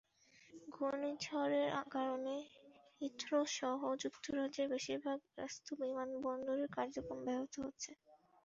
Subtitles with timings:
[0.69, 2.35] ঘূর্ণিঝড়ের কারণে
[3.01, 7.91] হিথ্রোসহ যুক্তরাজ্যের বেশির ভাগ ব্যস্ত বিমানবন্দরের কার্যক্রম ব্যাহত হচ্ছে।